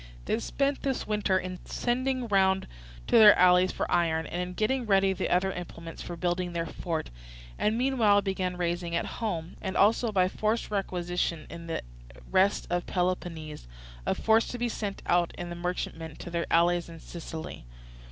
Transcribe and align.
They 0.25 0.39
spent 0.39 0.81
this 0.81 1.05
winter 1.05 1.37
in 1.37 1.59
sending 1.63 2.25
round 2.27 2.65
to 3.05 3.19
their 3.19 3.37
allies 3.37 3.71
for 3.71 3.85
iron, 3.91 4.25
and 4.25 4.41
in 4.41 4.53
getting 4.55 4.87
ready 4.87 5.13
the 5.13 5.29
other 5.29 5.51
implements 5.51 6.01
for 6.01 6.15
building 6.15 6.53
their 6.53 6.65
fort; 6.65 7.11
and 7.59 7.77
meanwhile 7.77 8.23
began 8.23 8.57
raising 8.57 8.95
at 8.95 9.05
home, 9.05 9.57
and 9.61 9.77
also 9.77 10.11
by 10.11 10.27
forced 10.27 10.71
requisitions 10.71 11.45
in 11.51 11.67
the 11.67 11.83
rest 12.31 12.65
of 12.71 12.87
Peloponnese, 12.87 13.67
a 14.03 14.15
force 14.15 14.47
to 14.47 14.57
be 14.57 14.69
sent 14.69 15.03
out 15.05 15.35
in 15.37 15.49
the 15.51 15.55
merchantmen 15.55 16.15
to 16.15 16.31
their 16.31 16.47
allies 16.49 16.89
in 16.89 16.99
Sicily. 16.99 17.67